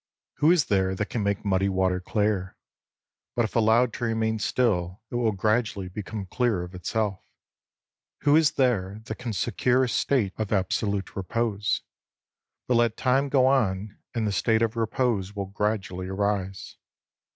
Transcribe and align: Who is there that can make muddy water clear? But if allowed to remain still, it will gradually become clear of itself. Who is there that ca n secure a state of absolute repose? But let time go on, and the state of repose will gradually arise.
Who 0.37 0.49
is 0.49 0.65
there 0.65 0.95
that 0.95 1.11
can 1.11 1.21
make 1.21 1.45
muddy 1.45 1.69
water 1.69 1.99
clear? 1.99 2.57
But 3.35 3.45
if 3.45 3.55
allowed 3.55 3.93
to 3.93 4.03
remain 4.03 4.39
still, 4.39 4.99
it 5.11 5.13
will 5.15 5.31
gradually 5.31 5.89
become 5.89 6.25
clear 6.25 6.63
of 6.63 6.73
itself. 6.73 7.23
Who 8.21 8.35
is 8.35 8.53
there 8.53 9.01
that 9.03 9.19
ca 9.19 9.27
n 9.29 9.33
secure 9.33 9.83
a 9.83 9.87
state 9.89 10.33
of 10.37 10.51
absolute 10.51 11.15
repose? 11.15 11.83
But 12.67 12.77
let 12.77 12.97
time 12.97 13.29
go 13.29 13.45
on, 13.45 13.99
and 14.15 14.25
the 14.25 14.31
state 14.31 14.63
of 14.63 14.75
repose 14.75 15.35
will 15.35 15.45
gradually 15.45 16.07
arise. 16.07 16.77